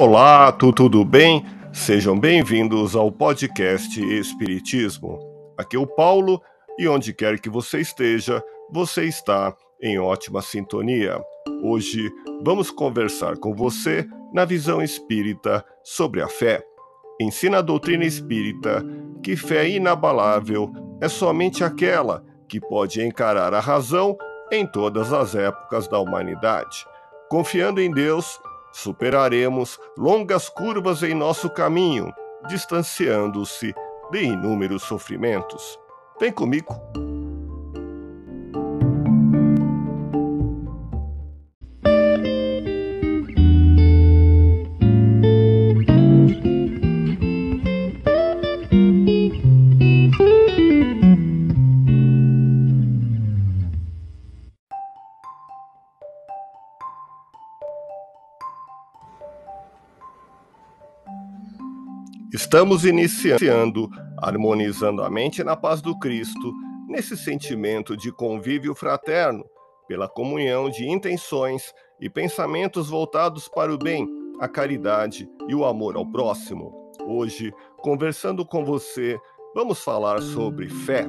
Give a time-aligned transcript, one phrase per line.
[0.00, 1.44] Olá, tudo bem?
[1.72, 5.18] Sejam bem-vindos ao podcast Espiritismo.
[5.58, 6.40] Aqui é o Paulo
[6.78, 8.40] e onde quer que você esteja,
[8.70, 9.52] você está
[9.82, 11.20] em ótima sintonia.
[11.64, 12.08] Hoje
[12.44, 16.62] vamos conversar com você na visão espírita sobre a fé.
[17.20, 18.84] Ensina a doutrina espírita
[19.20, 24.16] que fé inabalável é somente aquela que pode encarar a razão
[24.52, 26.86] em todas as épocas da humanidade.
[27.28, 28.40] Confiando em Deus,
[28.78, 32.12] superaremos longas curvas em nosso caminho,
[32.46, 33.74] distanciando-se
[34.10, 35.78] de inúmeros sofrimentos.
[36.20, 36.74] Vem comigo.
[62.48, 66.50] Estamos iniciando, harmonizando a mente na paz do Cristo,
[66.88, 69.44] nesse sentimento de convívio fraterno,
[69.86, 74.08] pela comunhão de intenções e pensamentos voltados para o bem,
[74.40, 76.72] a caridade e o amor ao próximo.
[77.06, 79.18] Hoje, conversando com você,
[79.54, 81.06] vamos falar sobre fé.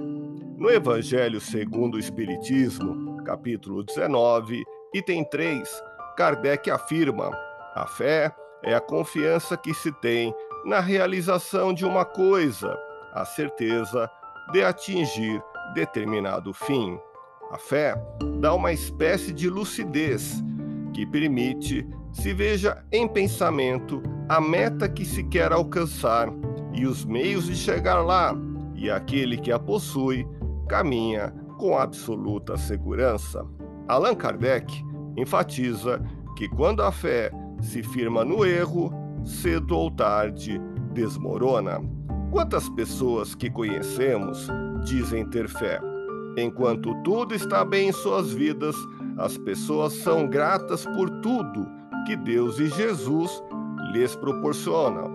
[0.57, 4.61] No Evangelho segundo o Espiritismo, capítulo 19,
[4.93, 5.69] item 3,
[6.17, 7.31] Kardec afirma:
[7.75, 8.29] a fé
[8.61, 12.77] é a confiança que se tem na realização de uma coisa,
[13.13, 14.09] a certeza
[14.51, 15.41] de atingir
[15.73, 16.99] determinado fim.
[17.51, 17.95] A fé
[18.39, 20.43] dá uma espécie de lucidez
[20.93, 26.29] que permite se veja em pensamento a meta que se quer alcançar
[26.73, 28.35] e os meios de chegar lá,
[28.75, 30.27] e aquele que a possui
[30.67, 33.45] caminha com absoluta segurança.
[33.87, 34.85] Allan Kardec
[35.17, 36.01] enfatiza
[36.37, 38.93] que quando a fé se firma no erro,
[39.25, 40.59] cedo ou tarde
[40.93, 41.79] desmorona.
[42.31, 44.47] Quantas pessoas que conhecemos
[44.83, 45.79] dizem ter fé?
[46.37, 48.75] Enquanto tudo está bem em suas vidas,
[49.17, 51.67] as pessoas são gratas por tudo
[52.05, 53.43] que Deus e Jesus
[53.91, 55.11] lhes proporcionam.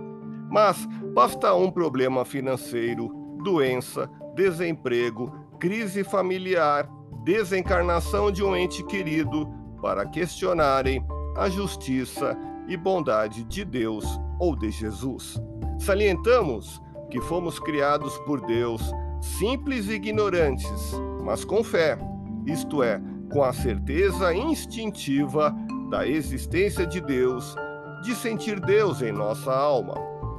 [0.50, 3.08] Mas basta um problema financeiro,
[3.42, 6.88] doença, desemprego, crise familiar,
[7.24, 9.48] desencarnação de um ente querido
[9.80, 11.04] para questionarem
[11.36, 12.36] a justiça
[12.68, 14.04] e bondade de Deus
[14.38, 15.40] ou de Jesus.
[15.78, 16.80] Salientamos
[17.10, 18.82] que fomos criados por Deus
[19.20, 20.92] simples e ignorantes,
[21.22, 21.98] mas com fé,
[22.46, 23.00] isto é,
[23.32, 25.54] com a certeza instintiva
[25.90, 27.54] da existência de Deus,
[28.02, 29.94] de sentir Deus em nossa alma.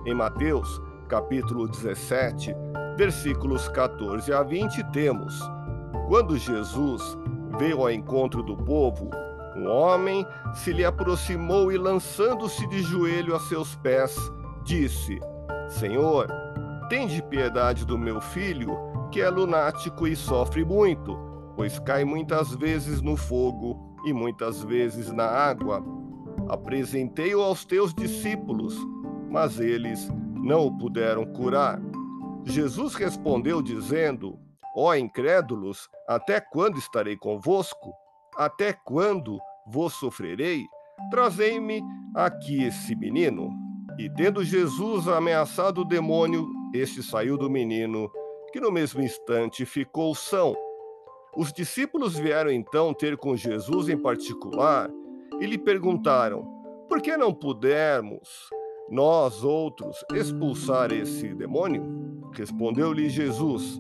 [0.06, 2.56] Em Mateus, capítulo 17,
[2.98, 5.40] versículos 14 a 20, temos:
[6.08, 7.18] Quando Jesus
[7.58, 9.10] veio ao encontro do povo,
[9.56, 14.18] um homem se lhe aproximou e, lançando-se de joelho a seus pés,
[14.64, 15.20] disse:
[15.70, 16.28] Senhor,
[16.90, 18.78] tende piedade do meu filho,
[19.12, 21.18] que é lunático e sofre muito,
[21.56, 25.84] pois cai muitas vezes no fogo e muitas vezes na água.
[26.50, 28.76] Apresentei-o aos teus discípulos,
[29.32, 31.82] mas eles não o puderam curar.
[32.44, 34.38] Jesus respondeu, dizendo:
[34.76, 37.94] Ó incrédulos, até quando estarei convosco?
[38.38, 40.66] Até quando vos sofrerei?
[41.10, 41.82] Trazei-me
[42.14, 43.50] aqui esse menino.
[43.98, 48.12] E tendo Jesus ameaçado o demônio, este saiu do menino,
[48.52, 50.54] que no mesmo instante ficou são.
[51.36, 54.90] Os discípulos vieram então ter com Jesus em particular
[55.40, 56.44] e lhe perguntaram:
[56.90, 58.50] Por que não pudermos,
[58.90, 62.30] nós outros, expulsar esse demônio?
[62.34, 63.80] Respondeu-lhe Jesus: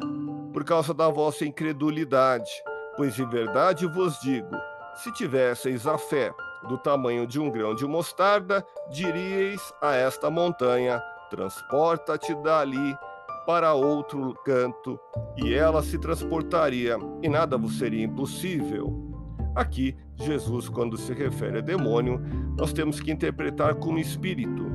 [0.53, 2.51] Por causa da vossa incredulidade.
[2.97, 4.55] Pois de verdade vos digo:
[4.95, 6.33] se tivesseis a fé
[6.67, 12.97] do tamanho de um grão de mostarda, diríeis a esta montanha: transporta-te dali
[13.45, 14.99] para outro canto,
[15.37, 19.13] e ela se transportaria, e nada vos seria impossível.
[19.55, 22.19] Aqui, Jesus, quando se refere a demônio,
[22.57, 24.65] nós temos que interpretar como espírito.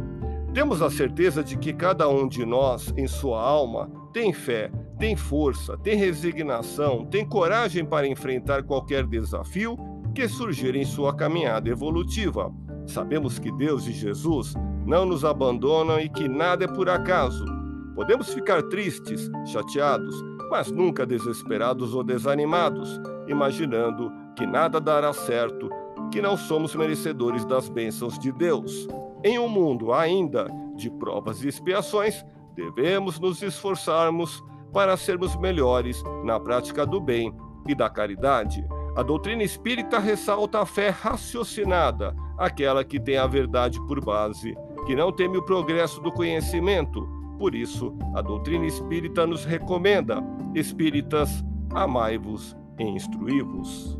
[0.55, 5.17] Temos a certeza de que cada um de nós, em sua alma, tem fé, tem
[5.17, 9.79] força, tem resignação, tem coragem para enfrentar qualquer desafio
[10.15, 12.53] que surgir em sua caminhada evolutiva.
[12.87, 14.53] Sabemos que Deus e Jesus
[14.87, 17.47] não nos abandonam e que nada é por acaso.
[17.95, 20.15] Podemos ficar tristes, chateados,
[20.51, 25.71] mas nunca desesperados ou desanimados, imaginando que nada dará certo,
[26.13, 28.87] que não somos merecedores das bênçãos de Deus.
[29.25, 32.23] Em um mundo ainda de provas e expiações,
[32.55, 34.43] devemos nos esforçarmos
[34.73, 37.35] para sermos melhores na prática do bem
[37.69, 38.65] e da caridade.
[38.97, 44.55] A doutrina espírita ressalta a fé raciocinada, aquela que tem a verdade por base
[44.87, 47.07] que não teme o progresso do conhecimento.
[47.39, 50.23] Por isso, a doutrina espírita nos recomenda:
[50.55, 54.00] espíritas, amai-vos e instruí-vos.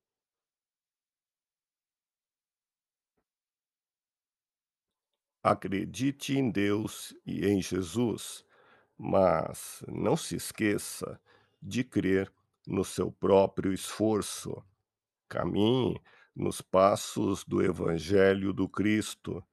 [5.43, 8.45] Acredite em Deus e em Jesus,
[8.95, 11.19] mas não se esqueça
[11.59, 12.31] de crer
[12.67, 14.63] no seu próprio esforço.
[15.27, 15.99] Caminhe
[16.35, 19.43] nos passos do Evangelho do Cristo,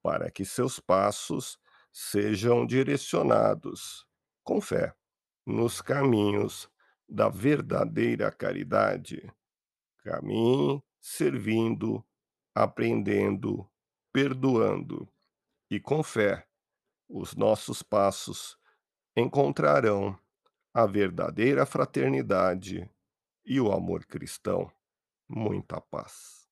[0.00, 1.58] para que seus passos
[1.92, 4.06] sejam direcionados,
[4.44, 4.94] com fé,
[5.44, 6.70] nos caminhos
[7.08, 9.28] da verdadeira caridade.
[10.04, 12.06] Caminhe servindo,
[12.54, 13.68] aprendendo,
[14.12, 15.08] perdoando
[15.70, 16.46] e com fé,
[17.08, 18.58] os nossos passos
[19.16, 20.18] encontrarão
[20.72, 22.90] a verdadeira fraternidade
[23.44, 24.70] e o amor cristão.
[25.28, 26.46] Muita paz.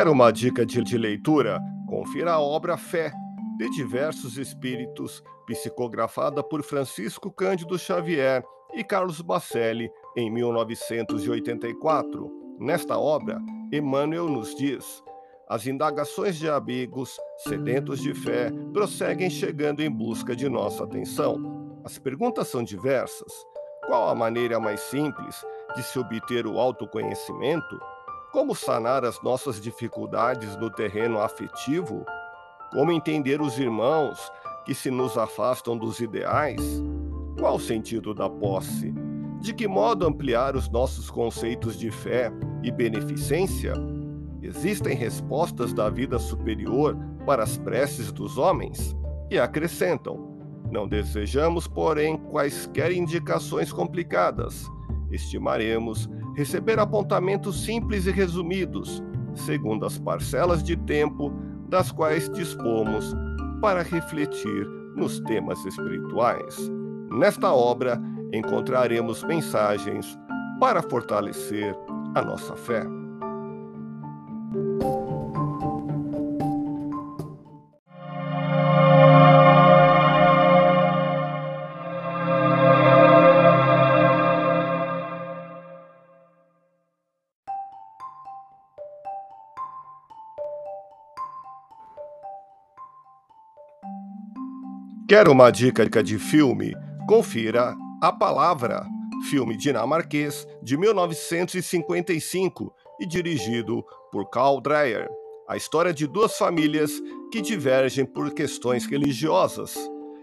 [0.00, 1.60] Quer uma dica de, leitura?
[1.86, 3.12] Confira a obra Fé,
[3.58, 8.42] de diversos espíritos, psicografada por Francisco Cândido Xavier
[8.72, 12.30] e Carlos Bacelli em 1984.
[12.58, 13.38] Nesta obra,
[13.70, 15.04] Emmanuel nos diz:
[15.46, 21.82] as indagações de amigos, sedentos de fé, prosseguem chegando em busca de nossa atenção.
[21.84, 23.30] As perguntas são diversas.
[23.86, 25.44] Qual a maneira mais simples
[25.76, 27.78] de se obter o autoconhecimento?
[28.32, 32.06] Como sanar as nossas dificuldades no terreno afetivo?
[32.70, 34.30] Como entender os irmãos
[34.64, 36.80] que se nos afastam dos ideais?
[37.36, 38.94] Qual o sentido da posse?
[39.40, 42.30] De que modo ampliar os nossos conceitos de fé
[42.62, 43.74] e beneficência?
[44.40, 46.96] Existem respostas da vida superior
[47.26, 48.96] para as preces dos homens?
[49.28, 50.38] E acrescentam:
[50.70, 54.70] Não desejamos, porém, quaisquer indicações complicadas.
[55.10, 59.02] Estimaremos receber apontamentos simples e resumidos,
[59.34, 61.32] segundo as parcelas de tempo
[61.68, 63.14] das quais dispomos
[63.60, 64.66] para refletir
[64.96, 66.70] nos temas espirituais.
[67.10, 68.00] Nesta obra,
[68.32, 70.18] encontraremos mensagens
[70.58, 71.76] para fortalecer
[72.14, 72.99] a nossa fé.
[95.10, 96.72] Quer uma dica de filme?
[97.08, 98.86] Confira A Palavra,
[99.28, 105.08] filme dinamarquês de 1955 e dirigido por Carl Dreyer.
[105.48, 106.92] A história de duas famílias
[107.32, 109.76] que divergem por questões religiosas.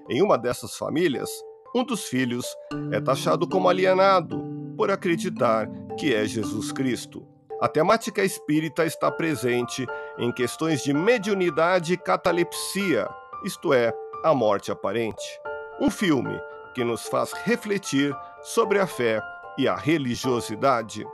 [0.09, 1.29] Em uma dessas famílias,
[1.75, 2.45] um dos filhos
[2.89, 4.41] é taxado como alienado
[4.77, 7.27] por acreditar que é Jesus Cristo.
[7.59, 9.85] A temática espírita está presente
[10.17, 13.05] em questões de mediunidade e catalepsia,
[13.43, 15.39] isto é, a Morte Aparente.
[15.79, 16.39] Um filme
[16.73, 19.21] que nos faz refletir sobre a fé
[19.57, 21.05] e a religiosidade.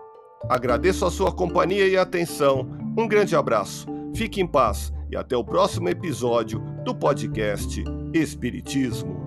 [0.50, 2.68] Agradeço a sua companhia e atenção.
[2.98, 3.88] Um grande abraço.
[4.16, 7.84] Fique em paz e até o próximo episódio do podcast
[8.14, 9.23] Espiritismo.